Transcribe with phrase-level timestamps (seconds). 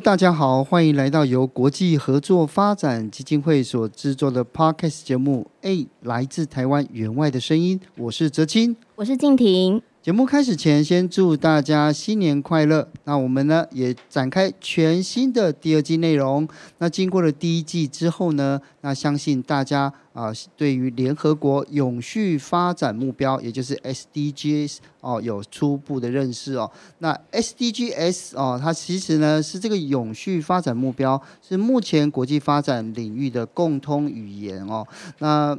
[0.00, 5.46] 大家好，欢迎来到由国际合作发展基金会所制作的 Podcast 节目。
[5.60, 9.82] A，来自台湾援外的声音，我是哲青，我是静婷。
[10.02, 12.88] 节目开始前，先祝大家新年快乐。
[13.04, 16.48] 那我们呢也展开全新的第二季内容。
[16.78, 26.70] 那经过了第一季之后呢，那相信大家啊、呃，对于联合国永续发展目标，也就是 SDGs 哦，有初步的认识哦。
[27.00, 34.88] 那 SDGs 哦，它其实呢是这个永续发展目标，是目前国际发展领域的共通语言哦。
[35.18, 35.54] 那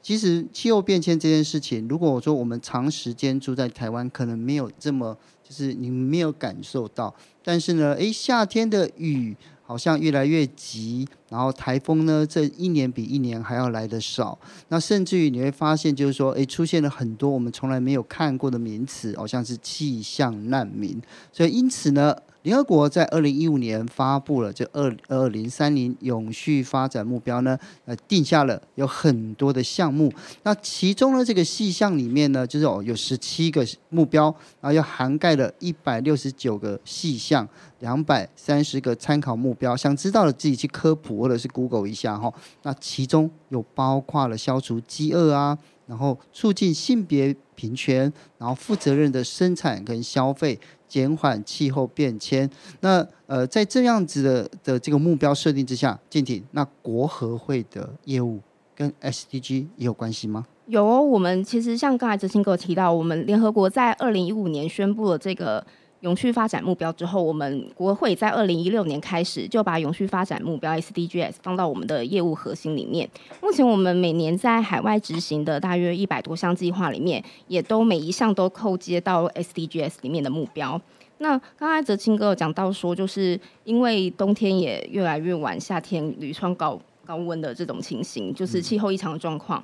[0.00, 7.14] 其实气候变迁这件事情，如果我说我们长时间住在台湾，可能没有这么，就是你没有感受到。
[7.42, 14.38] 但是呢，诶，夏天的雨好像越来越急，然后台风呢，这一年比一年还要来得少。
[14.68, 21.02] 那甚至于你会发现，就是说，诶，出现了很多我们从来没有看过的名词，好像是气象难民。
[21.32, 22.16] 所以因此呢。
[22.42, 30.12] 联合国在二零一五年发布了这二二零三零永续发展目标呢，呃，定下了有很多的项目。
[30.44, 37.46] 那其中呢，这个细项里面呢，就是哦，有十七个目标，然后又涵盖了一百六十九个细项，
[37.80, 39.76] 两百三十个参考目标。
[39.76, 42.32] 想知道的自己去科普或者是 Google 一下哈。
[42.62, 50.58] 那其中有包括了消除饥饿啊，然后促进性别平权，然后负责任的生产跟消费。
[50.88, 52.48] 减缓气候变迁，
[52.80, 58.40] 那呃，在这样子的的这个目标设定之下，静婷，那国合会的业务
[58.74, 60.46] 跟 SDG 也有关系吗？
[60.66, 65.64] 有哦，我们其实像刚才执行哥提到，我们联合国在二零一五年宣布了这个。
[66.00, 73.08] 永续发展目标之后，我们国会在二零一六年开始就把永续发展目标 SDGs 放到我们的业务核心里面。
[73.42, 80.80] 目前我们每年在海外执行的大约一百多项计划里面，也都每一项都扣接到 SDGs 里面的目标。
[81.18, 89.60] 那刚才哲清哥有讲到说，就是因为冬天也越来越晚，夏天屡创高高温的这种情形，就是气候异常的状况，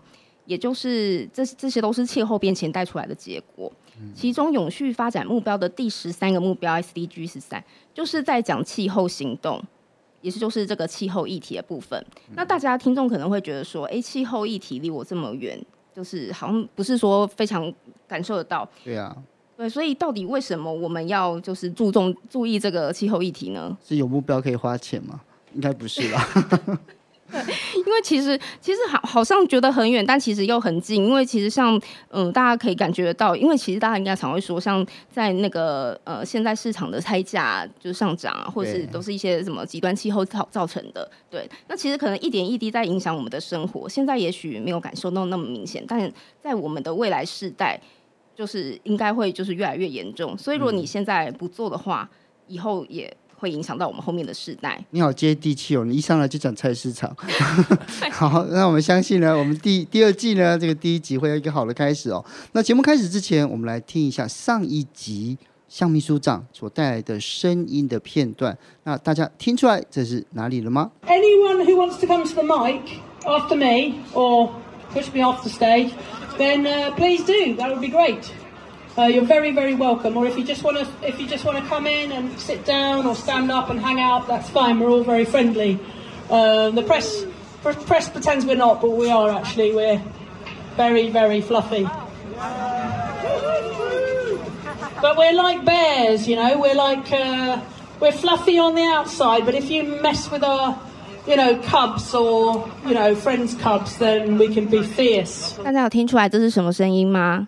[0.46, 3.70] 也就是这这些都是气候变迁带出来的结果。
[4.14, 7.62] 其中永续发展目标的第十三个目标 SDG 十三，
[7.92, 9.62] 就是在讲气候行动，
[10.20, 12.04] 也是就是这个气候议题的部分。
[12.34, 15.60] 那大家听众可能会觉得说，哎，气候议题离我这么远，
[15.94, 17.72] 就是好像不是说非常
[18.08, 18.68] 感受得到。
[18.84, 19.16] 对啊，
[19.56, 23.76] 对，所以到底为什么我们要就是注重注意这个气候议题呢？
[23.84, 25.20] 是有目标可以花钱吗？
[25.54, 26.28] 应该不是吧。
[27.30, 27.40] 对，
[27.76, 31.04] 因为其实其实好好像觉得很远，但其实又很近。
[31.04, 31.80] 因为其实像
[32.10, 41.10] 嗯，大家可以感觉得到，因为其实大家应该常会说，像在那个呃，现在市场的菜价就是上涨啊，或者是都是一些什么极端气候造造成的。
[41.30, 43.88] 对，那其实可能一点一滴在影响我们的生活。
[43.88, 46.12] 现在也许没有感受到那么明显，但
[46.42, 47.80] 在我们的未来世代，
[48.36, 50.36] 就是应该会就是越来越严重。
[50.36, 52.08] 所以如果你现在不做的话，
[52.48, 53.16] 以后也。
[53.44, 54.82] 会影响到我们后面的世代。
[54.88, 57.14] 你好接地气哦，你一上来就讲菜市场。
[58.10, 62.24] 好，那我们相信呢，我们第第二季呢，这个第一集会有一个好的开始哦。
[62.52, 65.36] 那节目开始之前，我们来听一下上一集
[65.68, 68.56] 向秘书长所带来的声音的片段。
[68.84, 72.80] 那大家听出来这是哪里了吗？Anyone who wants to come to the mic
[73.24, 74.48] after me or
[74.94, 75.90] push me off the stage,
[76.38, 77.54] then please do.
[77.60, 78.22] That would be great.
[78.97, 80.17] Uh, you're very, very welcome.
[80.17, 82.65] Or if you just want to, if you just want to come in and sit
[82.65, 84.79] down or stand up and hang out, that's fine.
[84.79, 85.79] We're all very friendly.
[86.29, 87.25] Uh, the press,
[87.61, 89.73] press pretends we're not, but we are actually.
[89.73, 90.01] We're
[90.75, 91.87] very, very fluffy.
[95.01, 96.59] But we're like bears, you know.
[96.59, 97.61] We're like uh,
[98.01, 100.77] we're fluffy on the outside, but if you mess with our
[101.27, 105.53] You know, cubs or you know friends cubs, then we can be fierce.
[105.63, 107.47] 大家有听出来这是什么声音吗？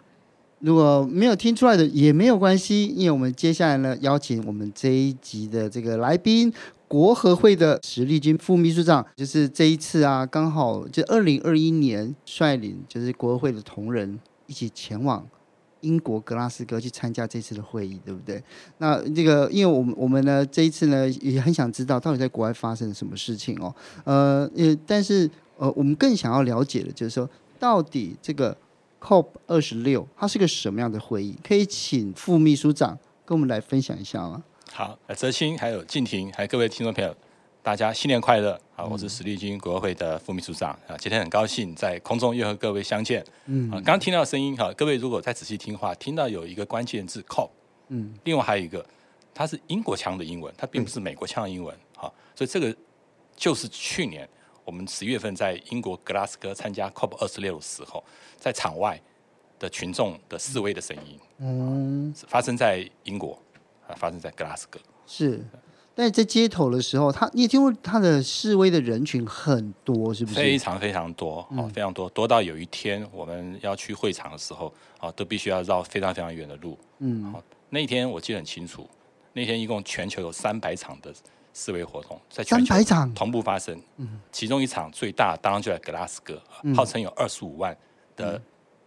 [0.60, 6.52] 如果没有听出来的也没有关系，因为我们接下来呢，邀请我们这一集的这个来宾，
[6.88, 15.26] 国合会的石丽君副秘书长，就是这一次啊，刚好就二零二一年率领就是国合会的同仁一起前往
[15.82, 18.42] 英国格拉斯哥去参加这次的会议，对不对？
[18.78, 23.74] 那这个，因为我们我们呢这一次呢也很想知道到底在国外发生了什么事情哦，
[24.04, 25.30] 呃，也但是。
[25.58, 27.26] 呃，我们更想要了解的就是说，
[27.58, 28.54] 到底这个
[29.06, 31.38] COP 二十六它是个什么样的会议？
[31.44, 34.42] 可以请副秘书长跟我们来分享一下吗？
[34.72, 37.14] 好，泽清还有静婷，还有各位听众朋友，
[37.62, 38.60] 大家新年快乐！
[38.74, 43.24] 好，我是史立军，国合会的副秘书长啊，今天很高兴在空中又和各位相见。
[43.44, 47.48] 嗯，啊，刚刚听到声音哈，各位如果再仔细听话，听到有一个关键字 COP，
[47.90, 48.84] 嗯，另外还有一个，
[49.32, 52.74] 它是英国腔的英文，它并不是美国腔的英文，好，所以这个
[53.36, 54.28] 就是去年
[54.66, 58.04] 我们十月份在英国格拉斯哥参加 COP 二十六的时候，
[58.36, 59.00] 在场外
[59.58, 63.38] 的群众的示威的声音，嗯，发生在英国。
[63.88, 65.40] 啊，发生在格拉斯哥是，
[65.94, 70.36] 但是在街头的时候，他你也听过他的示威的人群很多，是不是？
[70.36, 76.76] 非常非常多，哦，非常多，多到有一天我们要去会场的时候，啊，都必须要绕非常非常远的路。
[76.98, 77.40] 嗯，好，
[77.70, 78.84] 那一天我记得很清楚，
[79.32, 81.14] 那天一共全球有三百场的
[81.56, 82.74] 示威活动，在全球
[83.14, 83.80] 同步发生。
[83.96, 86.42] 嗯，其中一场最大当然就在格拉斯哥，
[86.74, 87.74] 号称有二十五万
[88.14, 88.40] 的，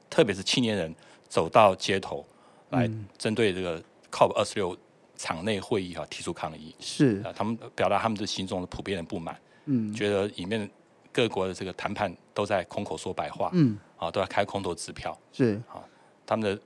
[0.08, 0.94] 特别是青年人
[1.28, 2.24] 走到街头
[2.70, 2.88] 来
[3.18, 3.82] 针对这个
[4.12, 4.78] COP 二十六。
[5.22, 6.74] 场内会议哈提出抗议。
[6.80, 7.22] 是。
[7.26, 10.72] 啊，他们表达他们的心中的普遍的不满，嗯，觉得里面
[11.12, 15.62] 各国的这个谈判都在空口说白话，嗯，啊，都在开空头支票，是。
[15.68, 15.84] 啊，
[16.26, 16.58] 他们的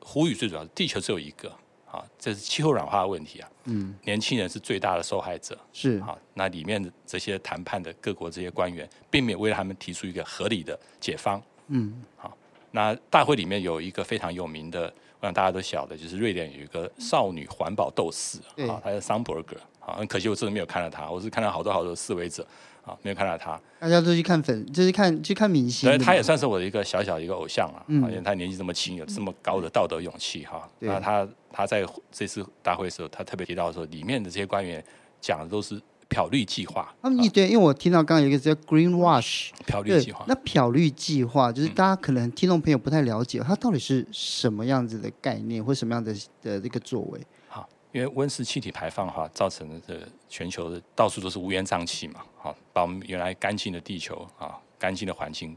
[0.00, 1.52] 呼吁最主要是地球只有一个
[1.90, 12.36] 啊，这是气候软化的问题啊，嗯，年轻人是最大的受害者，是啊，那里面的这些谈判的各国这些官员，并没有为他们提出一个合理的解方，嗯，好，
[12.70, 14.92] 那大会里面有一个非常有名的。
[15.22, 22.42] 我想大家都晓得，就是瑞典有一个少女环保斗士啊，她叫桑伯格啊，很可惜我真的没有看到她，我是看到好多好多示威者
[22.86, 23.60] 啊，没有看到她。
[23.78, 25.90] 大家都去看粉，就是看去看明星。
[25.90, 30.66] 对，她也算是我的一个小小的一个偶像啊，因为她年纪这么轻，有这么高的道德勇气哈。
[30.78, 34.84] 那她她在这次大会的时候，他特别提到说，里面的这些官员
[35.20, 35.80] 讲的都是。
[36.12, 46.12] 漂绿计划，他们一对，因为我听到刚刚有一个叫 Green Wash 漂绿计划，那漂绿计划就是大家可能听众朋友不太了解，它到底是什么样子的概念，或什么样的
[46.42, 47.20] 的这个作为？
[47.46, 55.56] 好，因为温室气体排放哈，造成的这个全球的到处都是乌烟瘴气嘛，好，把我们原来干净的地球啊，干净的环境，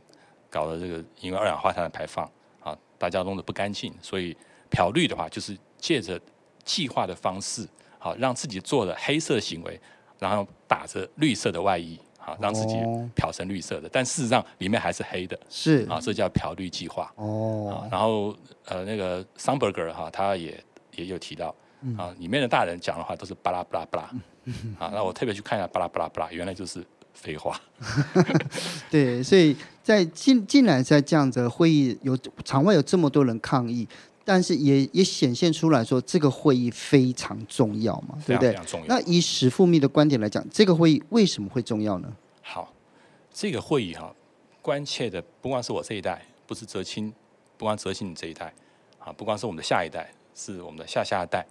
[0.52, 2.30] 搞得这个因为二氧化碳的排放
[2.60, 4.38] 啊，大家弄得不干净，所以
[4.70, 6.18] 漂绿的话，就是借着
[6.64, 7.68] 计划的方式，
[8.00, 9.78] 好，让自己做的黑色行为。
[10.20, 12.76] 然后打着绿色的外衣，好，让自己
[13.14, 17.12] 漂成绿色的，但事实上里面还是黑的，是啊，这叫漂绿计划。
[17.18, 18.34] 哦，然后
[18.64, 20.64] 呃，那个桑伯格哈，他也
[20.96, 21.54] 也有提到，
[21.98, 24.04] 啊，里面的大人讲的话都是巴拉巴拉巴拉，
[24.80, 26.82] 啊，那我特别去看一下巴拉巴拉巴拉，原来就是
[27.14, 27.60] 废话。
[28.90, 33.86] 对，所以在竟竟然在这样子的会议有场外有这么多人抗议。
[34.26, 38.58] 但是也也显现出来说，这个会议非常重要嘛，对不对？
[38.88, 42.10] 那以史富密的观点来讲，这个会议为什么会重要呢？
[42.42, 42.74] 好，
[43.34, 44.16] 这个会议哈，
[44.62, 47.14] 关切的不光是我这一代，不是泽清，
[47.58, 48.54] 不光泽清你这一代，
[48.98, 51.46] 啊，不光是我们的下一代，是我们的下下一代，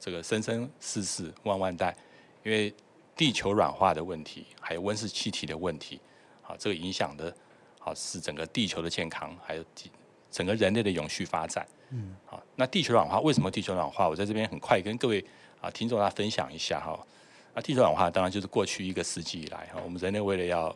[0.00, 1.96] 这个生生世世万万代，
[2.44, 2.74] 因为
[3.14, 6.00] 地球软化的问题，还有温室气体的问题，
[6.42, 7.32] 啊，这个影响的，
[7.78, 9.64] 啊，是整个地球的健康，还有
[10.28, 11.64] 整个人类的永续发展。
[11.90, 14.08] 嗯，好，那地球暖化为什么地球暖化？
[14.08, 15.24] 我在这边很快跟各位
[15.60, 16.98] 啊听众大家分享一下哈。
[17.54, 20.74] 那地球暖化当然就是过去一个世纪以来哈，我们人类为了要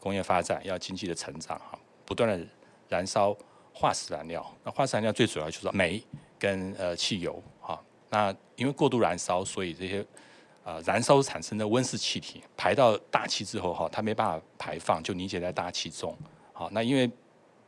[0.00, 2.46] 工业发展、要经济的成长哈，不断的
[2.88, 3.36] 燃烧
[3.72, 4.44] 化石燃料。
[4.64, 6.02] 那化石燃料最主要就是煤
[6.38, 7.80] 跟呃汽油哈。
[8.10, 10.04] 那因为过度燃烧，所以这些
[10.64, 16.16] 呃燃烧产生的温室气体排到大气之后哈，它没办法排放，就凝结在大气中。
[16.52, 17.08] 好，那因为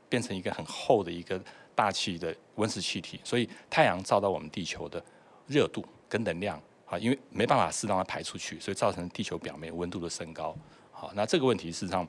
[0.08, 1.40] 变成一个很厚的一个。
[1.80, 5.02] 大气的温室气体，所以太阳照到我们地球的
[5.46, 10.54] 热度跟能量啊，因为没办法适当的排出去，所以造成地球表面温度的升高。
[10.92, 12.06] 好，那这个问题事实上，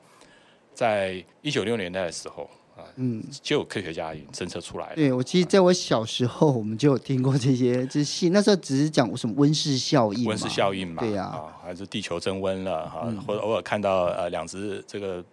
[0.74, 2.42] 在一九六零年代的时候
[2.76, 4.94] 啊，嗯，就有科学家已经侦测出来了。
[4.94, 15.24] 对，我其实在我小时候，我们就有听过这些， 这些那时候只是讲什么温室效应，温室效应嘛，对呀，啊，还是地球增温了哈，或者偶尔看到呃两只这个。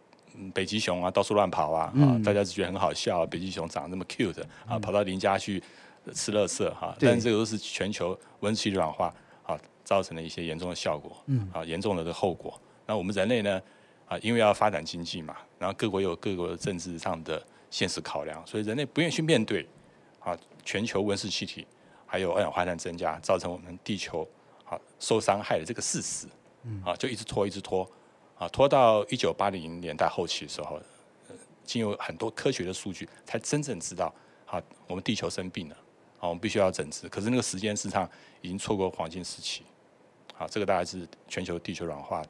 [0.53, 3.25] 北极熊啊，到处乱跑啊，嗯、啊，大家只觉得很好笑，啊。
[3.25, 5.61] 北极熊长得那么 cute 啊，跑到邻家去
[6.13, 6.95] 吃垃圾哈。
[6.99, 12.59] 但是这个都是全球温室气体软化啊造成的一些严重的效果，嗯，啊，严重的的后果。
[12.85, 13.61] 那我们人类呢，
[14.07, 19.67] 啊，因为要发展经济嘛，然后各国有各国的政治上的现实考量，所以人类不愿意去面对
[20.19, 21.67] 啊，全球温室气体
[22.05, 24.27] 还有二氧化碳增加，造成我们地球
[24.65, 26.27] 啊受伤害的这个事实，
[26.83, 27.89] 啊，就一直拖，一直拖。
[28.39, 30.79] 啊，拖到一九八零年代后期的时候，
[31.27, 34.11] 呃经有很多科学的数据，才真正知道，
[34.47, 35.75] 啊，我们地球生病了，
[36.19, 37.07] 啊，我们必须要整治。
[37.09, 38.09] 可是那个时间事实上
[38.41, 39.63] 已经错过黄金时期，
[40.37, 42.23] 啊，这个大概是全球地球软化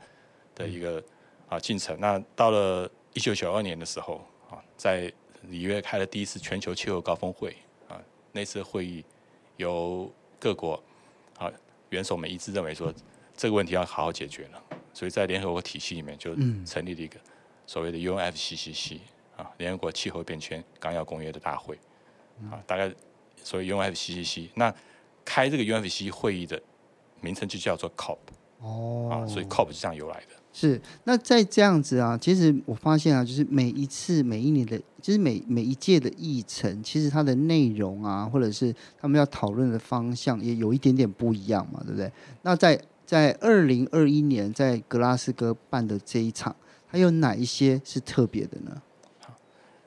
[0.56, 1.02] 的一个
[1.48, 1.96] 啊进程。
[2.00, 5.14] 那到了一九九二年的时候啊，在
[5.44, 7.56] 里约开了第一次全球气候高峰会
[7.88, 8.02] 啊，
[8.32, 9.06] 那次会议
[9.58, 10.82] 由各国
[11.38, 11.52] 啊
[11.92, 12.92] 元首们一致认为说，
[13.38, 14.64] 这个问题要好好解决了，
[15.00, 17.16] 所以在联合国体系里面就成立了一个
[17.66, 19.00] 所谓的 UNFCCC
[19.38, 21.80] 啊，联合国气候变迁纲要公约的大会
[22.52, 22.94] 啊，大概
[23.42, 24.76] 所谓 UNFCCC，那
[25.24, 26.62] 开这个 UNFCCC 会议的
[27.22, 28.18] 名称就叫做 COP
[28.60, 30.36] 哦，啊，所以 COP 是这样由来的。
[30.52, 42.12] 是，那在这样子啊，其实我发现啊，就是每一次、每一年的，就是每每一届的议程，其实它的内容啊，或者是他们要讨论的方向，也有一点点不一样嘛，对不对？
[42.42, 42.78] 那在
[43.10, 48.80] 在二零二一年在格拉斯哥办的这一场，还有哪一些是特别的呢？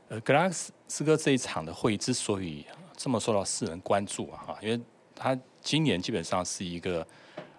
[0.09, 4.81] 呃，格拉斯哥这一场的会议之所以这么受到世人关注啊，哈，因为
[5.15, 7.07] 它今年基本上是一个。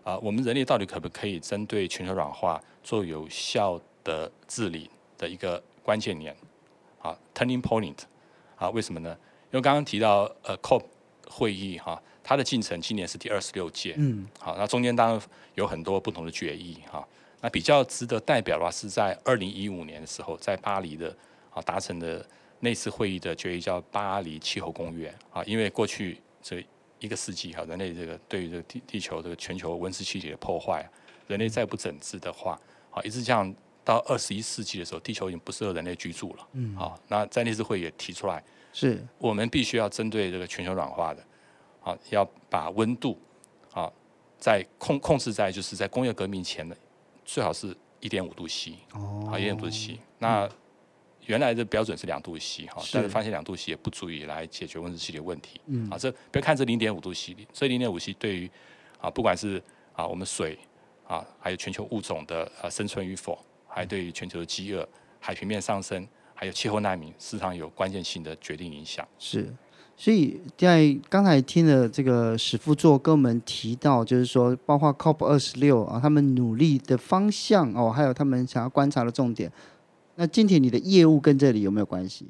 [0.04, 6.36] 啊，我们人类到底可不可以针对全球暖化做有效的治理的一个关键年？
[7.02, 8.00] 啊，turning point。
[8.58, 9.18] 啊，为什么呢？
[9.52, 10.84] 因为刚刚提到呃，COP
[11.30, 13.96] 会议哈，它的进程今年是第二十六届。
[13.98, 14.28] 嗯。
[14.40, 15.22] 好，那中间当然
[15.56, 17.06] 有很多不同的决议哈。
[17.42, 21.16] 那比较值得代表的话，是在二零一五年的时候，在巴黎的
[21.52, 22.26] 啊达成的
[22.62, 26.64] 那次会议的决议叫《巴黎气候公约》啊，因为过去这。
[27.00, 30.90] 一个世纪哈，人类这个对于这个地地球这个全球温室气体的破坏，
[31.28, 32.58] 人类再不整治的话，
[32.92, 33.54] 啊，一直这样
[33.84, 36.48] 到二十一世纪的时候，地球已经不适合人类居住了。
[36.54, 41.22] 嗯，好，那在那次会议也提出来，是我们必须要针对这个全球暖化的，
[41.84, 43.20] 啊，要把温度
[43.74, 43.92] 啊
[44.40, 46.76] 在控控制在就是在工业革命前的
[47.24, 50.50] 最好是一点五度 C，哦，啊，一点五度 C，那。
[51.26, 55.62] 原来的标准是两度 C 哈，但是发现两度 C 也不足以来解决温室气体问题。
[55.68, 58.52] 嗯，啊，这不要看这零点五度 C，这零点五 C 对于
[59.00, 59.64] 啊，不管是
[59.94, 60.60] 啊我们水
[61.08, 64.86] 啊，还有全球物种的啊生存与否，还对于全球的饥饿、
[65.22, 69.08] 海平面上升，还有气候难民，事实上有关键性的决定影响。
[69.18, 69.56] 是，
[69.96, 79.52] 所以在刚才听了这个史副座跟我们提到，就是说包括 COP 二十六啊，他们努力的方向哦，还有他们想要观察的重点。
[80.16, 82.28] 那今天你的业务跟这里有没有关系？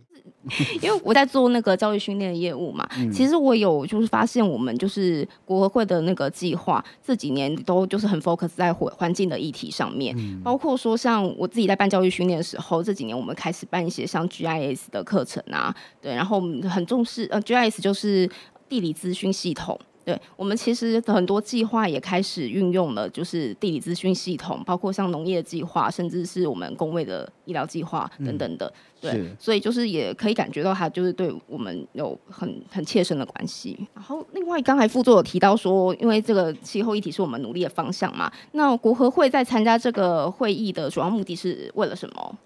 [0.82, 18.30] 因为我在做那个教育训练的业务嘛，嗯、其实我有就是发现，我们就是国合会的那个计划这几年都就是很 focus 在环环境的议题上面，嗯、包括说像我自己在办教育训练的时候，这几年我们开始办一些像 GIS 的课程啊，对，然后我们很重视呃 GIS 就是
[18.68, 19.80] 地理资讯系统。
[20.06, 28.68] 对，我们其实很多计划也开始运用了，就是地理资讯系统，包括像农业计划，甚至是我们工位的医疗计划等等的。
[29.02, 33.88] 嗯、对，所以就是也可以感觉到它就是对我们有很很切身的关系。
[33.94, 42.38] 然后另外刚才副座有提到说，因为这个气候议题是我们努力的方向嘛，那国合会在参加这个会议的主要目的是为了什么？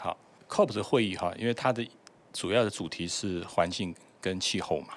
[0.00, 0.16] 好
[0.48, 1.84] ，COP 的会议哈，因为它的
[2.32, 4.94] 主要的主题是环境跟气候嘛。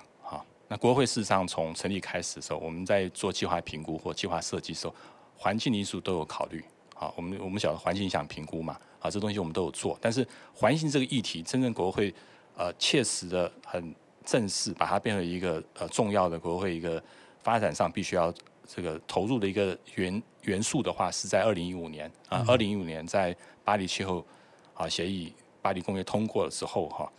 [0.74, 4.96] 那国合会事实上从成立开始的时候，我们在做计划评估或计划设计的时候，
[5.38, 6.65] 环境因素都有考虑。
[6.96, 9.96] 好，我们我们晓得环境影响评估嘛，啊，这东西我们都有做。
[10.01, 12.12] 但是环境这个议题，真正国合会
[12.58, 13.94] 呃切实的很
[14.25, 17.00] 正式，把它变成一个呃重要的国合会一个
[17.44, 18.34] 发展上必须要
[18.68, 24.25] 这个投入的一个元元素的话，是在二零一五年啊，二零一五年在巴黎气候
[24.74, 27.06] 啊协议、巴黎公约通过了之后哈。
[27.06, 27.12] 啊，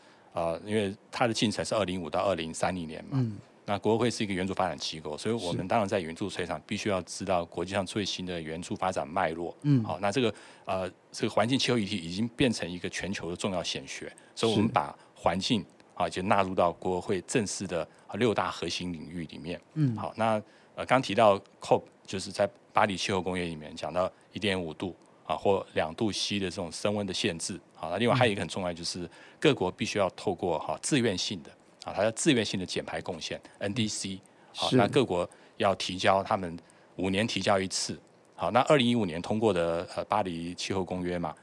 [0.65, 3.37] 因为它的进程是二零五到二零三零年嘛，嗯、
[3.67, 9.57] 那国合会是一个援助发展机构，所以我们当然在援助会上必须要知道国际上最新的援助发展脉络。
[9.63, 15.65] 嗯，好，那这个呃，这个环境气候议题已经变成一个全球的重要显学，所以我们把环境
[15.95, 19.61] 啊就纳入到国合会正式的六大核心领域里面。
[19.75, 20.43] 嗯，好，那
[20.75, 24.95] 呃刚提到 COP 就是在巴黎气候公约里面讲到一点五度。
[25.25, 29.09] 啊，或两度 C 的这种升温的限制，啊，那另外还有一个很重要，就是
[29.41, 31.51] 各国必须要透过哈自愿性的
[31.85, 34.19] 啊，它要自愿性的减排贡献 NDC，
[34.53, 36.59] 好，那各国要提交他们
[36.97, 37.99] 五年提交一次，
[38.35, 41.35] 好，那二零一五年通过的呃巴黎气候公约嘛，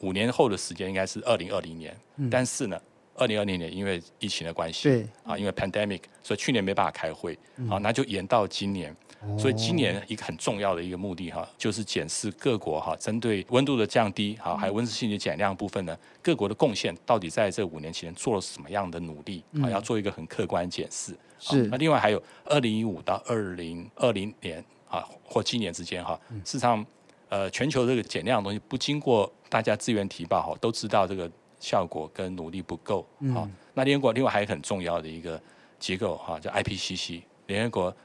[0.00, 2.80] 五年后的时间应该是二零二零年，嗯、但是呢，
[3.14, 8.94] 二零二零年因为疫情的关系，对，啊，因为 pandemic，所以去年没办法开会，好，那就延到今年。
[9.38, 19.70] 所以今年一个很重要的一个目的哈，就是检视各国哈，针对温度的降低，哈，还有温室气体减量部分呢，各国的贡献到底在这五年期间做了什么样的努力啊？
[19.70, 21.16] 要做一个很客观检视。
[21.38, 21.62] 是。
[21.68, 26.84] 那另外还有二零一五到二零二零年啊，或今年之间哈，事实上，
[27.30, 31.30] 呃，全球这个减量的东西不经过大家自愿提报哈，都知道这个
[31.64, 33.06] 效果跟努力不够。
[33.20, 33.50] 嗯。
[33.72, 35.40] 那联合国另外还有很重要的一个
[35.78, 37.96] 机构哈，叫 IPCC，联合国。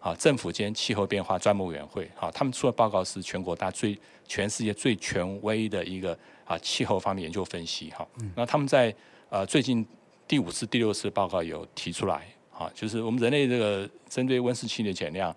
[0.00, 3.98] 啊政府间气候变化专门委员会哈，他们出的报告是全国大最
[4.28, 8.06] 全世界最权威的一个啊气候方面研究分析哈。
[8.36, 8.94] 那他们在
[9.28, 9.84] 呃最近
[10.28, 15.34] 第五次、第六次报告有提出来啊，就是我们人类这个针对温室气体减量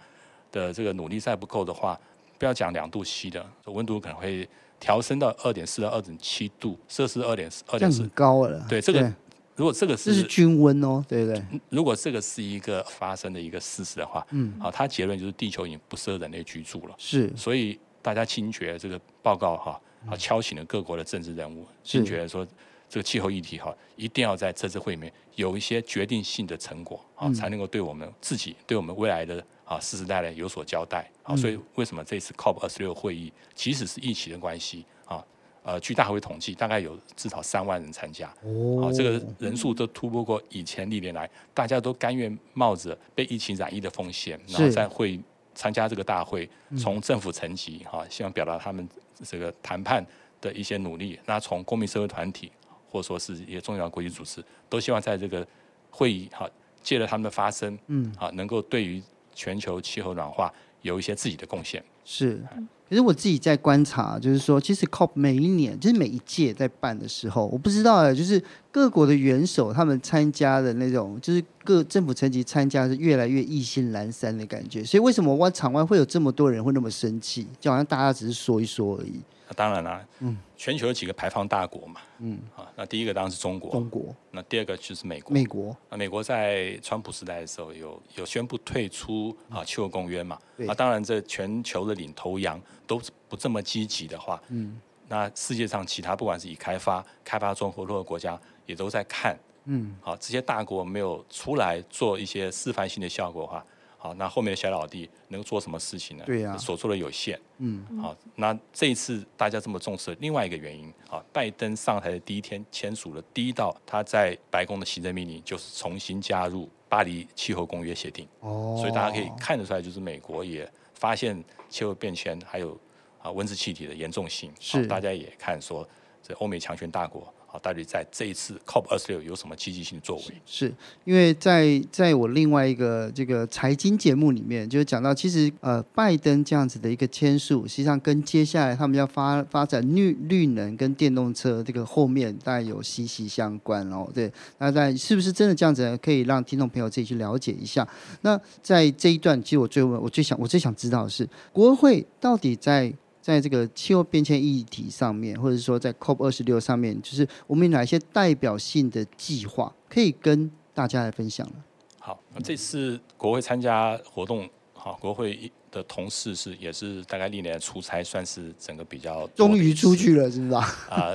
[0.51, 1.99] 的这个努力再不够的话，
[2.37, 4.47] 不要讲两度 C 的温度可能会
[4.81, 8.65] 调升到二点四到二点七度摄氏二点二点四高了。
[8.67, 9.13] 对这个。
[9.57, 11.43] 如果这个是这是均温哦，对不对？
[11.69, 16.95] 如果这个是一个发生的一个事实的话，嗯，好，他结论就是地球已经不适合人类居住了。
[16.97, 22.47] 是，所以大家惊觉这个报告哈，啊，敲醒了各国的政治人物，惊觉说
[22.89, 31.09] 这个气候议题哈，一定要在这次会面有一些决定性的成果啊，才能够对我们自己、对我们未来的啊世世代代有所交代。
[31.23, 35.23] 啊，所以为什么这次 COP 二十六会议，即使是疫情的关系啊？
[35.63, 38.27] 呃，据大会统计，大概有至少三万人参加。
[38.41, 45.19] 哦，哦，这个人数都突破过以前历年来，大家都甘愿冒着被疫情染疫的风险，然后在会
[45.53, 48.89] 参加这个大会，从政府层级哈，希望表达他们
[49.23, 50.03] 这个谈判
[50.41, 51.19] 的一些努力。
[51.27, 52.51] 那从公民社会团体，
[52.89, 55.47] 或者说是一些重要的国际组织，都希望在这个
[55.91, 56.49] 会议哈，
[56.81, 58.99] 借着他们的发声，嗯，啊，能够对于
[59.41, 61.83] 全球气候暖化有一些自己的贡献。
[62.05, 62.39] 是。
[62.87, 74.83] 可是我自己在观察，就是说，其实 COP 每一年，就是每一届在办的时候，我不知道，就是各国的元首他们参加的那种，就是各政府层级参加是越来越意兴阑珊的感觉。
[74.83, 77.47] 所以为什么我场外会有这么多人会那么生气？
[77.61, 79.21] 就好像大家只是说一说而已。
[79.53, 103.65] 当然啦，嗯，全球有几个排放大国嘛，嗯，啊，那第一个当然是中国，中国，那第二个就是美国，美国，那美国在川普时代的时候有有宣布退出啊气候公约嘛，啊，当然这全球的领头羊都不这么积极的话，嗯，那世界上其他不管是已开发、开发中或落后国家也都在看，嗯，好，这些大国没有出来做一些示范性的效果的话。
[104.03, 106.23] 好，那后面的小老弟能够做什么事情呢？
[106.25, 107.39] 对呀、啊，所做的有限。
[107.59, 118.27] 嗯，好，那这一次大家这么重视，另外一个原因，啊，拜登上台的第一天签署了第一道他在白宫的行政命令，就是重新加入巴黎气候公约协定。
[118.39, 122.75] 哦，所以大家可以看得出来，就是美国也发现气候变迁还有
[123.21, 124.51] 啊温室气体的严重性。
[124.59, 125.87] 是，大家也看说
[126.23, 127.31] 这欧美强权大国。
[127.53, 130.23] 好，到底在这一次 COP 二十六有什么积极性的作为？
[130.45, 144.07] 是因为在在我另外一个这个财经节目里面，就讲到其实呃，拜登这样子的一个签署，实际上跟接下来他们要发发展绿绿能跟电动车这个后面大概有息息相关哦。
[144.13, 147.85] 对，那在是不是真的这样子，可以让听众朋友自己去了解一下？
[148.21, 152.93] 那在这一段，其实我最问，我最想我最想知道的是，国会到底在。
[153.21, 161.53] 在这个气候变迁议题上面，或者说在 COP 二十六上面，就是我们有哪些代表性的计划可以跟大家来分享呢？
[161.99, 170.53] 好，那这次国会参加活动，好，国会的同事是也是大概历年出差，算是整个比较终于出去了，是不是？
[170.55, 171.13] 啊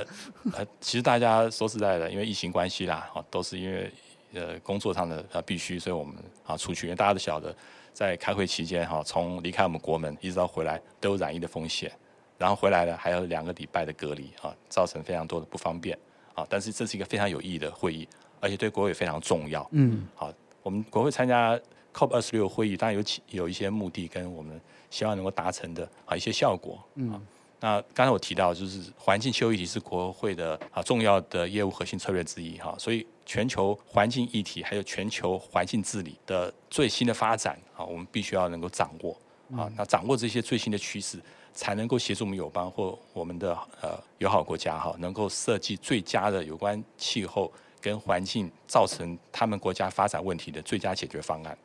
[0.53, 3.91] 呃，其实大家说实在的，因为疫情关系啦，哈，都是因为
[4.33, 6.15] 呃工作上的啊必须，所以我们
[6.45, 7.53] 啊出去，因为大家都晓得。
[7.97, 11.91] 在开会期间，哈，从离开我们国门一直到回来都有染疫的风险，
[12.37, 15.97] 然后回来了还有两个礼拜的隔离，啊，造成非常多的不方便，
[16.35, 18.07] 啊，但是这是一个非常有意义的会议，
[18.39, 20.31] 而且对国会非常重要，嗯，好，
[20.61, 21.59] 我们国会参加
[21.91, 27.19] COP 二十六会议，当然有有一些目的跟我们希望能够达成的啊一些效果，嗯，
[27.59, 33.05] 那刚才我提到就是环境气候议题是国会的啊重要的业务核心策略之一，哈，所以。
[33.29, 39.11] 全球环境议题，还有全球环境治理的最新的发展啊，我们必须要能够掌握
[39.51, 39.69] 啊。
[39.75, 41.21] 那掌握这些最新的趋势，
[41.53, 51.57] 才能够协助我们友邦或我们的呃友好国家哈，能够设计最佳的有关气候跟环境造成他们国家发展问题的最佳解决方案。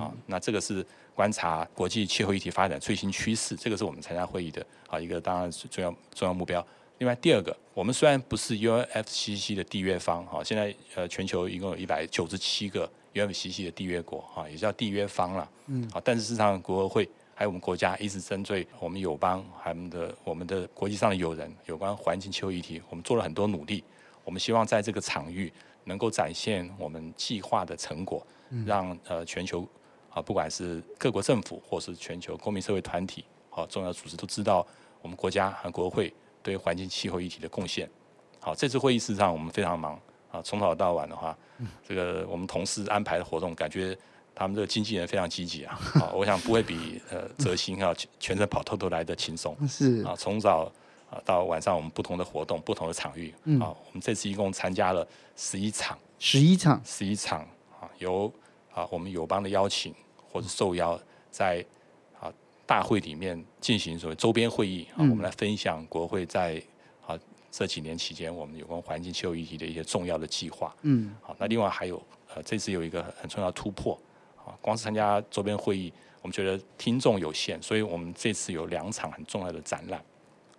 [0.00, 0.82] 啊，那这个是
[1.14, 6.64] 观察国际气候议题发展最新趋势，这个是我们参加会议的啊一个当然是重要重要目标。
[6.98, 23.82] 另外第二个，我们虽然不是 UNFCCC 的缔约方，哈，现在呃全球一共有一百九十七个 UNFCCC 的缔约国，哈，也叫缔约方了，嗯，啊，但是事实上国合会还有我们国家一直针对我们友邦还有的我们的国际上的友人有关环境气候议题，我们做了很多努力，
[24.22, 25.52] 我们希望在这个场域
[25.84, 28.24] 能够展现我们计划的成果，
[28.64, 29.66] 让呃全球
[30.12, 34.66] 啊不管是各国政府或是全球公民社会团体，好重要组织都知道
[35.00, 36.12] 我们国家和国合会。
[36.44, 37.88] 对环境气候议题的贡献，
[38.40, 39.96] 好，这次会议事实上我们非常忙
[40.32, 41.38] 啊，从早到晚的话，
[41.86, 43.96] 这个我们同事安排的活动，感觉
[44.34, 50.68] 他们这个经纪人非常积极啊，好，我想不会比呃泽新要全程跑透透来的轻松，是啊，从早
[51.08, 57.42] 啊到晚上我们不同的活动，不同的场域，啊，我们这次一共参加了十一场，十一场，十一场
[57.80, 58.28] 啊，由
[58.74, 59.94] 啊我们友邦的邀请
[60.30, 60.98] 或者受邀
[61.30, 61.64] 在
[62.18, 62.32] 啊
[62.66, 66.62] 大会里面进行所谓周边会议啊，我们来分享国会在
[67.06, 67.18] 啊
[67.50, 70.74] 这几年期间我们有关环境气候议题的一些重要的计划。
[70.82, 72.02] 嗯，好，那另外还有
[72.34, 73.98] 呃这次有一个很重要的突破
[74.44, 80.02] 啊，光是参加周边会议，我们觉得听众有限，所以我们这次有两场很重要的展览。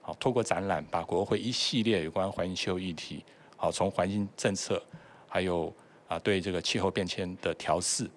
[0.01, 3.23] 好，透过展览把国会一系列有关环境气候议题，
[3.55, 4.81] 好，从环境政策，
[5.27, 5.73] 还有
[6.07, 8.09] 啊对这个气候变迁的调试。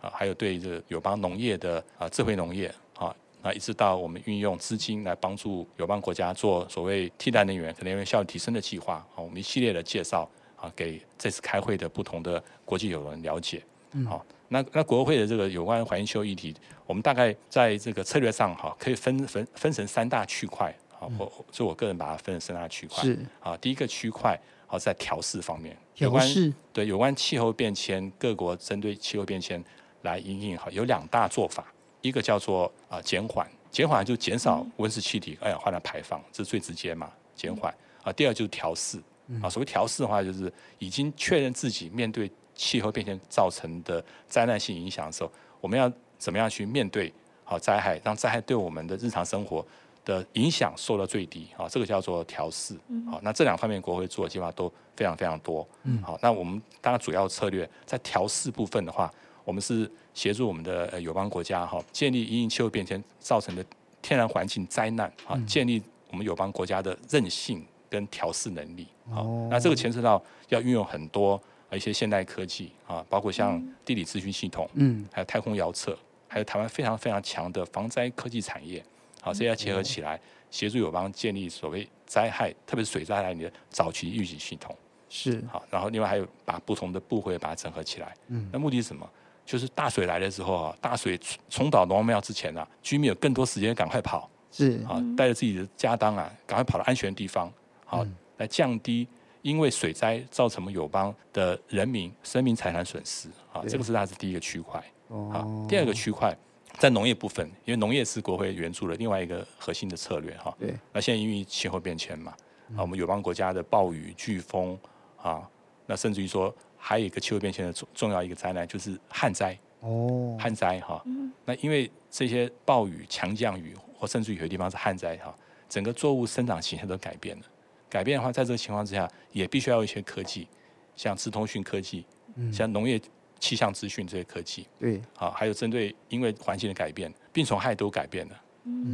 [0.00, 13.62] 啊，还有对这个友邦农业的啊智慧农业啊，那一直到我们运用资金来帮助友邦国家做所谓替代能源、可能源效率提升的计划，啊，我们一系列的介绍啊，给这次开会的不同的国际友人了解。
[14.04, 16.52] 好，那那国会的这个有关环境气候议题，
[16.84, 20.76] 我们大概在这个策略上哈，可以分分分成三大区块。
[20.98, 23.04] 啊，我所以我个人把它分成三大区块。
[23.04, 24.36] 是啊，第一个区块
[24.72, 26.26] 好在调试方面，有关
[26.72, 29.62] 对有关气候变迁，各国针对气候变迁。
[30.00, 31.64] 来应应好，有两大做法，
[32.00, 38.10] 一个叫做啊减缓，减缓就减少温室气体二氧化碳排放，这是最直接嘛，减缓啊。
[38.12, 38.98] 第二就是调试
[39.42, 45.30] 啊，所谓调试的话，就是已经确认自己面对气候变迁造成的灾难性影响的时候，
[45.60, 47.12] 我们要怎么样去面对
[47.44, 49.64] 好灾害，让灾害对我们的日常生活
[50.04, 52.74] 的影响受到最低啊，这个叫做调试。
[53.10, 55.66] 好，那这两方面国会做的计划都非常非常多。
[55.84, 59.12] 嗯，好，那我们当然主要策略在调试部分的话。
[59.44, 63.64] 我们是协助我们的友邦国家哈，建立因应气候变迁造成的
[64.00, 69.26] 天然环境灾难啊，建立我们友邦国家的韧性跟调试能力啊。
[69.50, 78.80] 那这个牵涉到要运用很多一些现代科技啊，包括像地理资讯系统，嗯，还有太空遥测，还有台湾非常非常强的防灾科技产业，
[79.22, 84.76] 好，这些要结合起来，协助友邦建立所谓灾害，特别是水灾害你的早期预警系统。
[85.08, 89.08] 是好，然后另外还有把不同的部会把它整合起来，嗯，那目的是什么？
[89.46, 97.52] 就是大水来的时候啊，大水冲倒龙王庙之前啊，居民有更多时间赶快跑，是啊，带着自己的家当啊，赶快跑到安全的地方，
[97.84, 98.06] 好，
[98.38, 99.06] 来降低
[99.42, 104.82] 因为水灾造成友邦的人民生命财产损失啊，这个是它是第一个区块。
[105.08, 106.34] 哦，第二个区块
[106.78, 110.54] 在农业部分，因为农业是国会援助的另外一个核心的策略哈。
[110.58, 112.34] 对，那现在因为气候变迁嘛，
[112.76, 114.78] 啊，我们友邦国家的暴雨、飓风
[115.16, 115.48] 啊，
[115.86, 116.54] 那甚至于说。
[116.84, 119.56] 还有一个气候变迁的重重要一个灾难，就是旱灾。
[119.82, 121.00] 哦，旱灾哈。
[121.44, 125.32] 那因为这些暴雨、强降雨，或甚至于有些地方是旱灾哈，
[125.68, 127.44] 整个作物生长形态都改变了。
[127.88, 130.48] 改变的话，在这个情况之下，也必须要有一些科技，
[130.96, 132.04] 像资通讯科技，
[132.52, 133.00] 像农业
[133.42, 134.66] 气象资讯这些科技。
[134.78, 135.02] 对。
[135.18, 138.40] 啊，还有针对因为环境的改变，病虫害都改变了，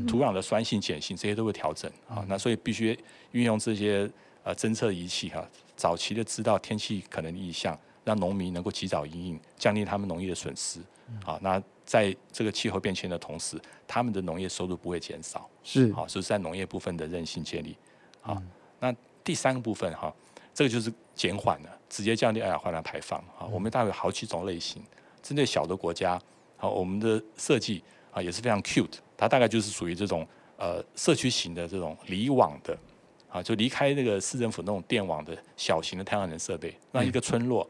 [0.06, 1.90] 土壤的酸性、碱性这些都会调整。
[2.08, 2.98] 啊，那所以必须
[3.32, 4.10] 运用这些。
[4.44, 10.80] 呃，侦测仪器哈，早期的知道天气可能的异象，让农民能够及早应应，降低他们农业的损失。
[11.26, 15.50] 啊，那在这个气候变迁的同时，他们的农业收入不会减少。
[15.62, 17.76] 是，好，是在农业部分的韧性建立。
[18.22, 18.40] 好，
[18.80, 20.14] 那第三个部分哈，
[20.58, 23.16] 这个就是减缓了，直接降低二氧化碳排放。
[23.38, 24.82] 啊，我们大概有好几种类型，
[25.22, 26.20] 针对小的国家，
[26.56, 32.76] 好，我们的设计啊也是非常 cute，它大概就是属于这种呃社区型的这种离网的。
[33.30, 37.64] 啊，就离开那个市政府那种电网的小型的太阳能设备，让一个村落，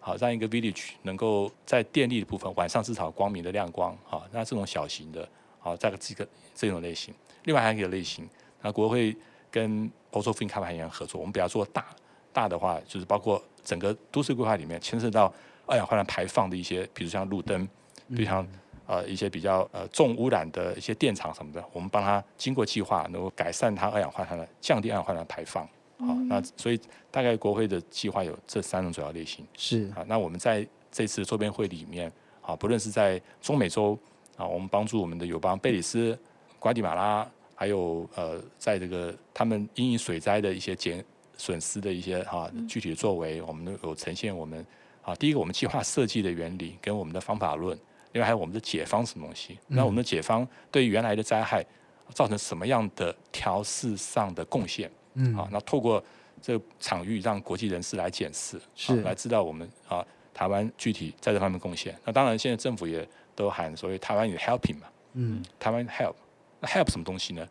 [0.00, 5.28] 好，让一个 village 能够在电力的部分晚上至少光明的亮光，好，那这种小型的，
[5.60, 7.14] 好，这个这个这种类型。
[7.44, 8.28] 另外还有一个类型，
[8.62, 9.14] 那国会
[9.50, 11.84] 跟欧洲风力开发银行合作，我们比较做大，
[12.32, 15.32] 大的话就是包括整个都市规划里面牵涉到
[15.66, 17.66] 二氧化碳排放的一些，比如像路灯，
[18.08, 18.46] 比如像。
[18.84, 25.64] 呃，一些比较呃重污染的一些电厂什么的，我们帮他经过计划，能够改善它二氧化碳的降低二氧化碳排放。
[25.64, 25.68] 好、
[26.08, 29.46] 嗯，那所以大概国会的计划有这三种主要类型。
[29.56, 33.96] 是啊，那我们在这次周边会里面啊，不论是在中美洲
[34.36, 36.18] 啊，我们帮助我们的友邦贝里斯、
[36.58, 41.02] 瓜地马拉，还有呃，在这个他们因应水灾的一些减
[41.42, 44.64] 损失的一些哈、啊、具体的作为，我们都有呈现我们
[45.02, 47.76] 啊，第一个我们计划设计的原理跟我们的方法论。
[48.12, 49.58] 另外还有我们的解方什么东西？
[49.66, 51.66] 那我们的解方对原来的灾害
[52.14, 54.88] 造成什么样的调试上的贡献？
[55.14, 56.00] 嗯，啊，那透过
[56.40, 61.98] 这个场域让国际人士来检视，是来知道我们啊台湾具体在这方面贡献。
[62.04, 66.14] 那当然现在政府也都喊所谓台湾有 helping 嘛，嗯，台湾 help，
[66.60, 67.44] 那 help 什么东西呢？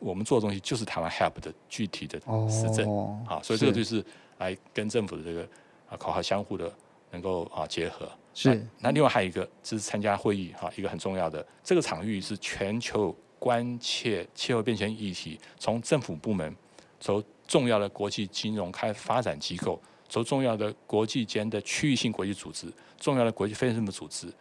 [0.00, 4.04] 我们做的东西就是台湾 help 的具体的实证，哦，好，所以这个就是
[4.38, 5.42] 来跟政府的这个
[5.88, 6.72] 啊口号相互的
[7.10, 8.08] 能够啊结合。
[8.34, 8.54] 是。
[8.54, 16.54] 那，那另外还有一个，就是参加会议哈，一个很重要的这个场域是全球关切气候变迁议题，从政府部门，
[17.00, 24.32] 从重要的国际金融开发展机构，从重要的国际间的区域性国际组织，重要的国际非政府组织，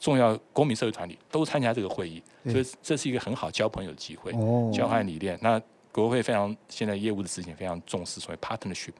[0.00, 5.38] 重要公民社会团体都参加这个会议，所以这是一个很好交朋友的机会，哦、交换理念。
[5.42, 5.60] 那
[5.92, 8.94] 国会非常现在业务的事情非常重视所谓 partnership，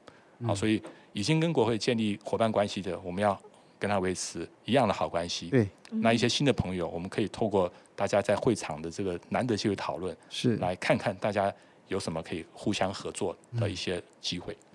[0.45, 3.37] 好，所以已经跟国会建立伙伴关系的，我们要
[3.79, 5.49] 跟他维持一样的好关系。
[5.49, 11.51] 对，那一些新的朋友，我们可以透过大家在会场的这个难得机会讨论，是来看看大家
[11.87, 14.53] 有什么可以互相合作的一些机会。
[14.53, 14.70] 嗯，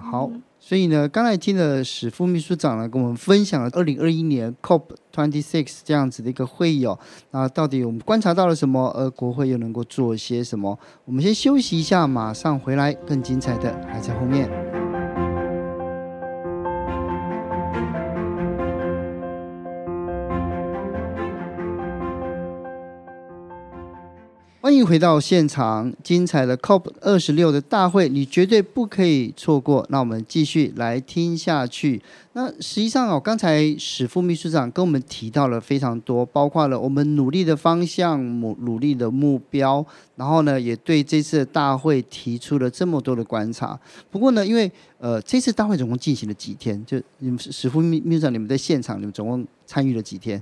[0.00, 0.30] 好。
[0.58, 6.96] 所以呢，刚才听了史副秘书长呢跟我们分享了二零二一年 COP Twenty Six 这样子的一个会议哦，
[7.32, 8.88] 那到底我们观察到了什么？
[8.96, 10.78] 而国会又能够做些什么？
[11.04, 14.81] 我们先休息一下，马上回来，更精彩的还在后面。
[24.62, 29.84] 欢迎回到现场，精彩的 COP 二十六的大会，你绝对不可以错过。
[29.88, 32.00] 那我们继续来听下去。
[32.34, 43.76] 那实际上哦，刚才史副秘书长跟我们提到了非常多，包括了我们努力的方向、努努力的目标，然后呢，也对这次大会提出了这么多的观察。
[44.12, 46.80] 不过呢，因为呃，这次大会总共进行了几天？
[46.86, 50.40] 就你们史副秘秘书长，你们在现场，你们总共参与了几天？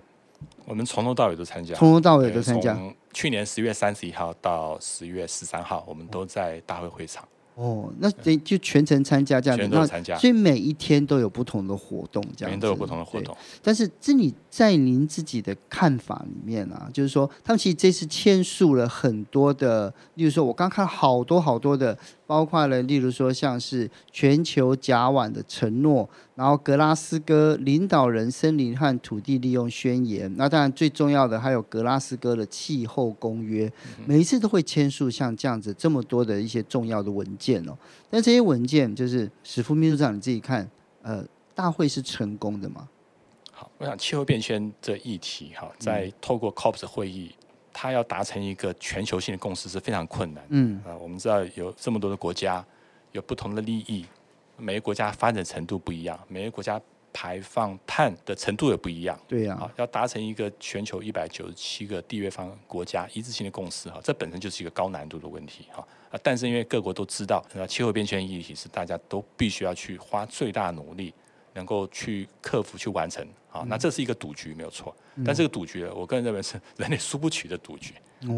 [0.71, 2.73] 我们从头到尾都参加，从头到尾都参加。
[2.75, 7.27] 从去年十月三十一号到十月十三号，我们都在大会会场。
[7.57, 10.17] 哦，那等就全程参加这样子，全都参加。
[10.17, 12.45] 所以每一天都有不同的活动，这样子。
[12.45, 13.37] 每天都有不同的活动。
[13.61, 21.99] 但是，这你在您自己的看法里面啊，就是说，他们其实这次签署了很多的，例如说，我刚看好多好多的。
[22.31, 33.69] 包括了，例如说像是全球甲烷的承诺，然后格拉斯哥领导人森林和土地利用宣言，那当然最重要的还有格拉斯哥的气候公约，
[34.07, 37.77] 每一次都会签署像这样子这么多的一些重要的文件哦。
[38.09, 40.71] 但这些文件就是史副秘书长你自己看，
[41.03, 42.89] 呃，大会是成功的吗？
[43.51, 47.33] 好，我想气候变迁这议题哈，在透过 COP 的会议。
[47.83, 50.45] 他要达成一个全球性的共识是非常困难。
[50.51, 52.63] 嗯啊，我们知道有这么多的国家，
[53.13, 54.05] 有不同的利益，
[54.59, 56.79] 每个国家发展程度不一样，每个国家
[57.11, 59.19] 排放碳的程度也不一样。
[59.27, 66.21] 对呀，啊，要达成一个全球一百九十七个缔约方国家一致性的共识，哈，这本身就是一个高难度的问题，哈啊。
[66.23, 71.15] 但是因为各国都知道，那气候变迁议题是大家都必须要去花最大努力，
[71.55, 73.27] 能够去克服、去完成。
[73.53, 74.95] 啊，那这是一个赌局，没有错。
[75.25, 77.93] 但这个赌局，我个人认为是人类输不起的赌局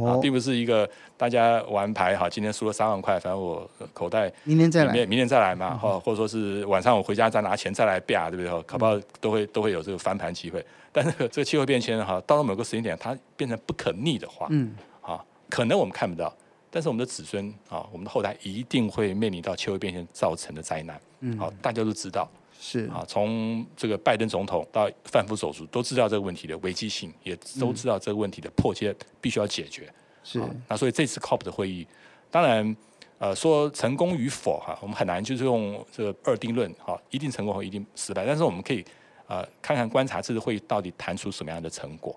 [0.07, 8.63] 啊，并不是一个大家玩牌哈，今天输了三万块，反正我口袋明天再来，明天再来嘛，或或者说是晚上我回家再拿钱再来变，对不对？
[8.63, 10.65] 搞不好都会都会有这个翻盘机会。
[10.91, 16.35] 但是这个气候变迁哈，到了某个时间点，它变成不可逆的话，嗯，啊，可能我们看不到，
[16.71, 20.99] 但是我们的子孙啊，我们的后代一定会面临到气候变迁造成的灾难。
[21.21, 22.27] 嗯，好，大家都知道。
[22.65, 29.93] 是啊，从这个拜登总统到范夫首足都知道这个问题的危机性，也都知道这个问题的迫切必须要解决。
[30.23, 31.85] 是那所以这次 COP 的会议，
[32.31, 32.77] 当然
[33.19, 38.25] 呃说成功与否哈，我们很难就是用这个二定论哈，一定成功和一定失败。
[38.25, 38.85] 但是我们可以
[39.27, 42.15] 呃看看观察这次会议到底谈出什么样的成果，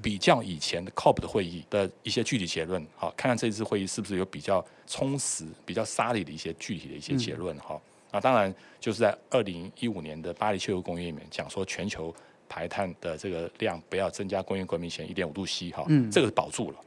[0.00, 7.76] 比较以前的 COP 的会议的一些具体结论，好，看看这次会议是不是有比较充实、比较沙里的一些具体的一些结论哈。
[8.10, 12.14] 那当然就是在二零一五年的巴黎气候公约里面讲说，全球
[12.48, 16.78] 排碳的这个量不要增加工业革命前一点五度 C 哈，这个是保住了，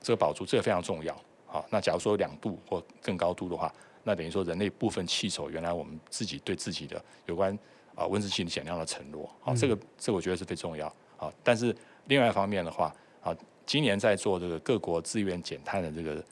[0.00, 1.16] 这个保住这个非常重要。
[1.46, 7.56] 好，那假如说两度或更高度的话，那等于说人类部分弃守原来我们自己对自己的有关
[7.94, 9.30] 啊温室气体减量的承诺。
[9.40, 10.92] 好，这个这个我觉得是非常重要。
[11.16, 11.74] 好，但是
[12.06, 16.24] 另外一方面的话，啊，今年在做这个各国自愿减碳的这个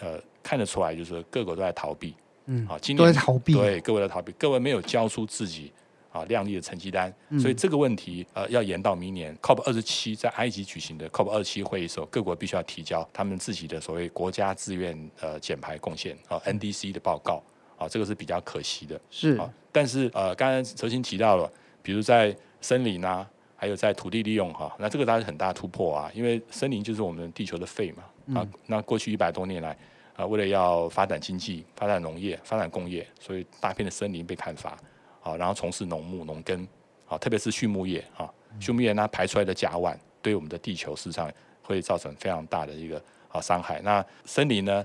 [0.00, 2.12] 呃，看得出来就是各国都在逃避。
[2.46, 5.72] 嗯，好，今年都在逃避，对，各位在逃避，各位没有交出自己
[6.12, 17.42] 啊亮丽的成绩单，嗯、所以这个问题呃要延到明年 COP 二十七在埃及举行的 COP 二十七会议的时候，各国必须要提交他们自己的所谓国家自愿呃减排贡献啊 NDC 的报告
[17.76, 19.36] 啊，这个是比较可惜的，是。
[19.36, 21.50] 啊，但是呃刚才哲青提到了，
[21.82, 28.02] 比如在森林啊，还有在土地利用哈、啊，那这个当然是很大突破啊，因为森林就是我们地球的肺嘛，
[28.40, 29.76] 啊，嗯、那过去一百多年来。
[30.16, 34.76] 啊，为了要发展经济、发展农业、发展工业，所以大片的森林被砍伐，
[35.22, 36.66] 啊，然后从事农牧、农耕，
[37.06, 41.30] 啊，特别是畜牧业，啊，畜牧业那排出来的甲烷，对我们的地球事实上
[41.62, 43.78] 会造成非常大的一个啊伤害。
[43.82, 44.82] 那森林呢，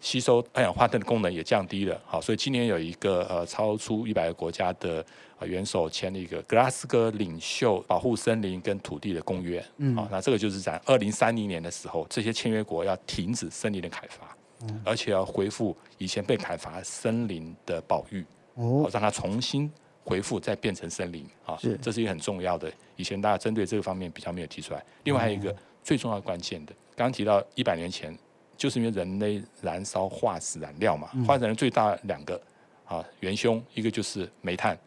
[0.00, 5.02] 吸收二氧化碳的功能也降低了，好，所以今年有一个呃超出一百个国家的
[5.38, 14.06] 啊元首签了一个格拉斯哥领袖保护森林跟土地的公约，嗯，啊，那这个就是在二零三零年的时候，这些签约国要停止森林的开
[14.68, 14.74] 发。
[14.84, 18.24] 而且要恢复以前被砍伐森林的保育，
[18.54, 19.70] 哦，让它重新
[20.04, 22.72] 恢复再变成森林啊，是这是一个很重要的。
[22.96, 24.84] 以前大家针对这个方面比较没有提出来。
[25.04, 28.16] 另外还有一个最重要关键的，刚刚提到一百年前，
[28.56, 32.40] 就是因为人类燃烧化石燃料嘛，化石燃料最大两个
[32.84, 34.78] 啊元凶，一个就是煤炭，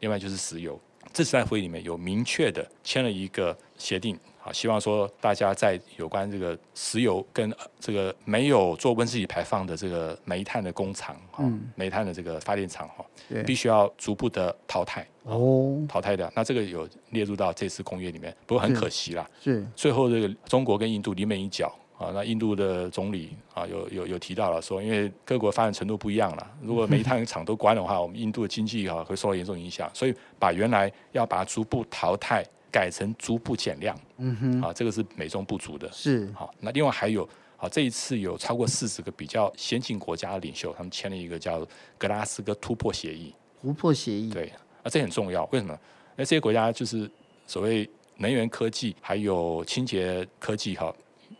[0.00, 0.78] 另外就是石油。
[1.12, 4.18] 这次在会议里面有明确的签了一个协定。
[4.44, 13.02] 好，希望说大家在有关这个石油跟这个没有做温室气排放的这个煤炭的工厂，哈、嗯，煤炭的这个发电厂，哈，
[13.46, 16.30] 必须要逐步的淘汰，哦，淘汰掉。
[16.36, 32.44] 那这个有列入到这次公约里面，不过很可惜啦，是，是最后这个中国跟印度临门一脚，啊，那印度的总理啊有有有提到了说，因为各国发展程度不一样了，如果煤炭厂都关的话，我们印度的经济啊会受到严重影响，所以把原来要把它逐步淘汰。
[32.74, 36.52] 改成逐步减量，嗯哼，啊，这个是美中不足的，是好。
[36.58, 37.22] 那另外还有，
[37.56, 41.64] 啊，这一次有超过四十个比较先进国家的领袖，他们签了一个叫
[41.96, 43.32] 格拉斯哥突破协议。
[43.62, 44.48] 突破协议，对，
[44.82, 45.44] 啊，这很重要。
[45.52, 45.72] 为什么？
[45.72, 47.08] 因为这些国家就是
[47.46, 50.92] 所谓能源科技还有清洁科技哈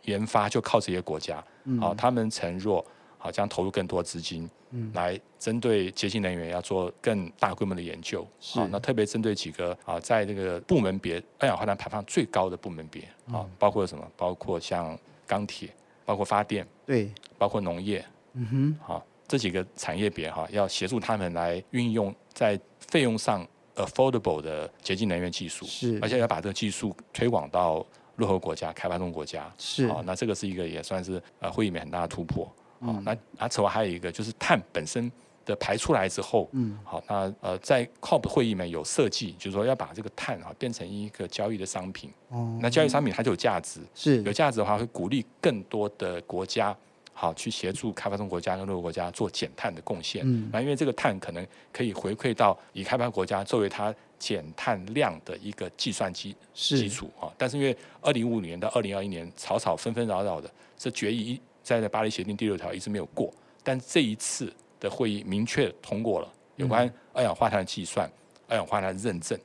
[0.03, 1.43] 研发，就靠这些国家，
[1.81, 2.85] 好，他们承诺。
[3.17, 8.27] 好，将投入更多资金，嗯，来针对洁净能源要做更大规模的研究。
[8.55, 14.05] 啊，那特别针对几个啊，在这个部门别二氧化碳排放最高的部门别啊，包括什么？
[14.17, 14.97] 包括像
[15.27, 15.69] 钢铁，
[16.05, 27.85] 包括发电，对，包括农业，嗯哼，好，这几个产业别哈，要协助他们来运用在费用上 affordable 的洁净能源技术，是，而且要把这个技术推广到
[28.17, 32.51] 落后国家、开发中国家，是，好，那这个是一个也算是呃会议里面很大的突破。
[32.79, 35.11] 好，那啊，此外还有一个就是碳本身
[35.45, 42.11] 的排出来之后，嗯，好，那呃，在 COP 会议里面有设计，就是说要把这个碳啊变成一个交易的商品。
[42.29, 46.75] 哦，那交易商品它就有价值，是有价值的话，会鼓励更多的国家
[47.13, 50.23] 好去协助开发中国家跟落后国家做减碳的贡献。
[50.25, 57.31] 嗯，那因为这个碳可能可以回馈到已开发国家作为它减碳量的一个计算机基础啊。
[57.37, 61.39] 但是因为二零一五年到二零二一年吵吵纷纷扰扰的，这决议。
[61.65, 68.07] 在巴黎协定第六条一直没有过，但这一次的会议明确通过了有关二氧化碳的计算、
[68.47, 69.37] 二氧化碳的认证，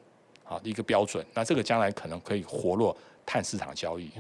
[0.44, 1.24] 好一个标准。
[1.32, 4.10] 那这个将来可能可以活络碳市场交易，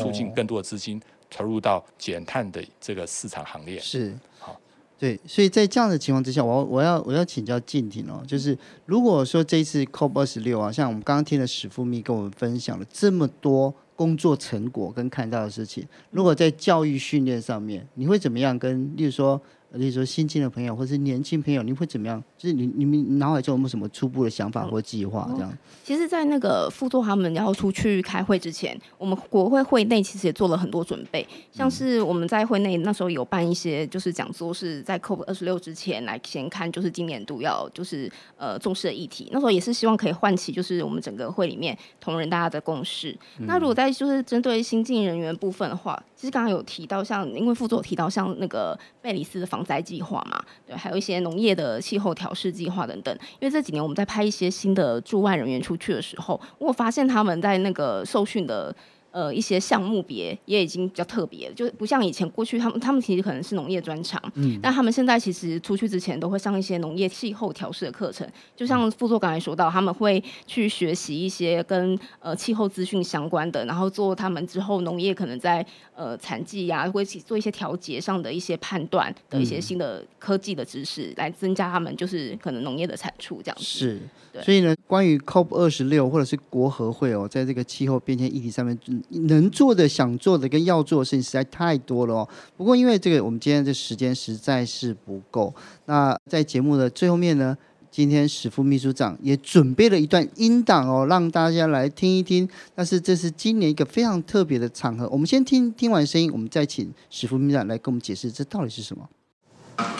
[0.00, 3.80] 促进更多的资金投入到减碳的这个市场行列。
[3.80, 4.58] 是，好，
[4.96, 5.18] 对。
[5.26, 13.74] 所以在这样的情况之下，我我要我要请教静婷哦，就是如果说这一次 COP 二十六啊，像我们刚刚听了史富密跟我们分享了这么多。
[13.98, 22.22] 工作成果跟看到的事情，如果在教育训练上面，你会怎么样跟，例如说，例如说新进的朋友或是年轻朋友，你会怎么样？
[22.36, 25.58] 就是你你们脑海中有没有什么初步的想法或计划这样？
[25.84, 39.28] 其实，在那个副座他们要出去开会之前，我们国会会内其实也做了很多准备，像是我们在会内那时候有办一些就是讲座，是在 COP 二十六之前来先看，就是今年度要就是呃重视的议题。
[39.32, 43.16] 那时候也是希望可以唤起就是我们整个会里面同仁大家的共识。
[43.40, 53.12] 那如果在就是针对新进人员部分的话，其实刚刚有提到像，因为副座提到像那个贝里斯的防灾计划嘛，对，还有一些农业的气候调试计划等等。
[53.40, 58.74] 因为这几年我们在派一些新的驻外人员出去的时候，我发现他们在那个受训的。
[59.18, 83.64] 呃，一些项目别也已经比较特别了，就不像以前过去他们他们其实可能是农业专长，嗯，但他们现在其实出去之前都会上一些农业气候调试的课程，就像副座刚才说到，他们会去学习一些跟呃气候资讯相关的，然后做他们之后农业可能在呃产季呀、啊，会做一些调节上的一些判断的一些新的科技的知识，来增加他们就是可能农业的产出这样子。
[83.64, 84.00] 是，
[84.32, 84.40] 对。
[84.44, 88.78] 所以呢，关于 COP 二十六或者是国合会哦，在这个气候变迁议题上面。
[89.10, 92.28] 能做的、想做的跟要做的事情实在太多了哦。
[92.56, 95.54] 不过因为这个，我们今天的时间实在是不够。
[95.86, 97.56] 那在节目的最后面呢，
[97.90, 102.48] 今天史副秘书长也准备了一段音档哦，让大家来听一听。
[102.74, 109.08] 但是这是今年一个非常特别的场合，我们先听听完声音，我们再请史副秘书长来跟我们解释这到底是什么。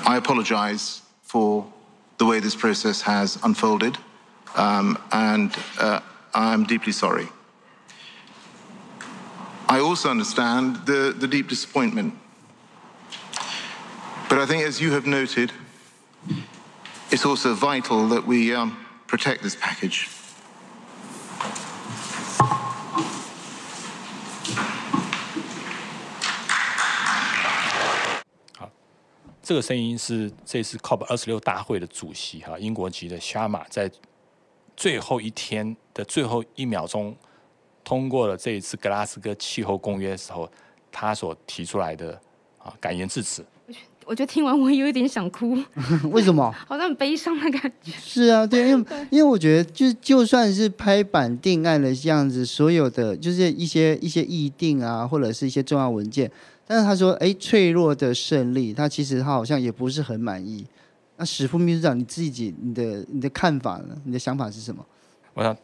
[0.04, 1.64] I apologize for
[2.18, 3.94] the way this process has unfolded,
[4.56, 6.00] um, and uh,
[6.32, 7.28] I'm deeply sorry.
[9.67, 12.13] I also understand the, the deep disappointment.
[14.29, 15.51] But I think, as you have noted,
[17.09, 20.09] it's also vital that we um, protect this package.
[28.57, 28.69] 好，
[29.41, 33.91] 这个声音是这次 COP 二十六大会的主席哈，英国籍的沙马在
[34.75, 37.15] 最后一天的最后一秒钟。
[37.88, 40.46] 通过了这一次格拉斯哥气候公约的时候，
[40.92, 42.12] 他所提出来的
[42.58, 43.42] 啊感言致辞。
[44.04, 45.56] 我觉得听完我有一点想哭。
[46.12, 46.52] 为什么？
[46.66, 47.90] 好像很悲伤的感觉。
[47.92, 56.30] 是啊，对，因为因为我觉得，就就算是拍板定案的这样子，所有的就是一些一些议定啊，或者是一些重要文件，
[56.66, 60.66] 但是他说，哎，脆弱的胜利，他其实他好像也不是很满意。
[61.16, 63.96] 那史副秘书长，你自己你的你的看法呢？
[64.04, 64.84] 你的想法是什么？
[65.32, 65.56] 我想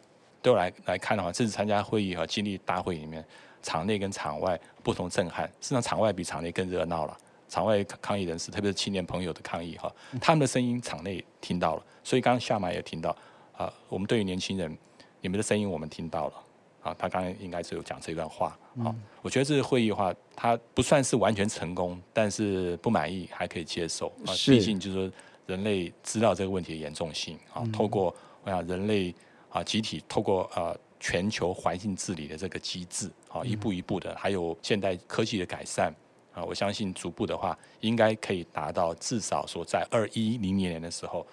[0.44, 3.24] 对我来来看的话，这次参加会议和经历大会里面，
[3.62, 5.46] 场内跟场外不同震撼。
[5.58, 7.16] 事实上，场外比场内更热闹了。
[7.48, 9.90] 场外抗议人士，特别是青年朋友的抗议哈，
[10.20, 11.82] 他们的声音场内听到了。
[12.02, 13.16] 所以刚刚夏马也听到
[13.56, 14.76] 啊，我们对于年轻人，
[15.22, 16.34] 你们的声音我们听到了
[16.82, 16.94] 啊。
[16.98, 18.94] 他刚刚应该是有讲这段话啊。
[19.22, 24.28] 我觉得这次会议的话，它不算是完全成功，但是不满意还可以接受啊。
[24.44, 25.16] 毕竟就是说。
[25.46, 29.14] 人类知道这个问题的严重性啊，透过我想人类
[29.54, 35.94] 啊集体透过呃全球环境治理的这个机制啊，一步一步的，还有现代科技的改善
[36.32, 41.24] 啊，我相信逐步的话，应该可以达到至少说在二一零年的时候，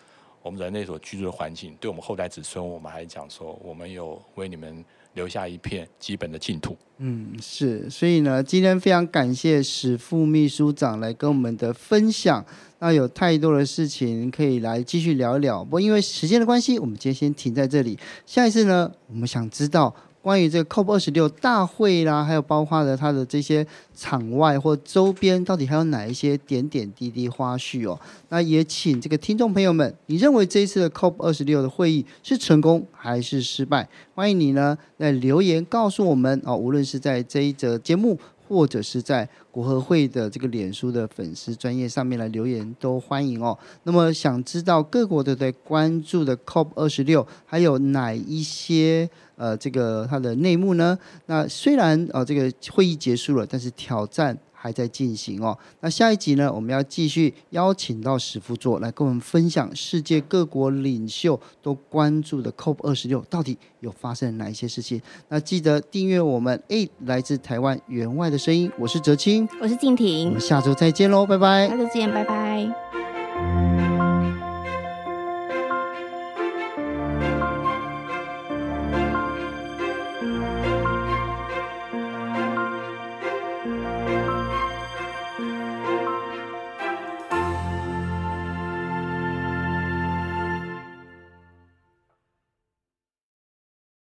[0.44, 6.78] 我们人类所居住的环境，对我们后代子孙，我们还讲说，我们有为你们留下一片基本的净土。
[6.97, 12.45] 嗯，是，所以呢，今天非常感谢史副秘书长来跟我们的分享。
[12.80, 17.97] 那有太多的事情可以来继续聊一聊，不过因为时间的关系，我们今天先停在这里。
[18.26, 23.66] 下一次呢，我们想知道关于这个 COP 二十六大会啦，还有包括的它的这些
[23.96, 28.00] 场外或周边，到底还有哪一些点点滴滴花絮哦？
[28.30, 33.90] 那也请这个听众朋友们，你认为这一次的 COP 二十六的会议是成功还是失败？
[34.14, 38.20] 欢迎你呢来留言告诉我们哦，无论是在这一则节目。
[38.48, 43.58] 或者是在国合会的这个脸书的粉丝专业上面来留言都欢迎哦。
[43.84, 49.10] 那么想知道各国都在关注的 COP 二十六还有哪一些
[49.42, 50.98] 呃这个它的内幕呢？
[51.26, 54.38] 那虽然呃这个会议结束了，但是挑战。
[54.64, 55.58] 还在进行哦。
[55.80, 65.02] 那下一集呢，我们要继续邀请到史副座来跟我们分享世界各国领袖都关注的 COP 二十六到底有发生哪一些事情。
[65.30, 73.71] 那记得订阅我们，哎，来自台湾员外的声音，我是哲青，我是静婷，我们下周再见喽，拜拜，下周见，拜拜。